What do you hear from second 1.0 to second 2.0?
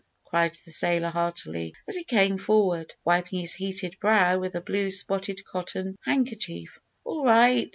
heartily, as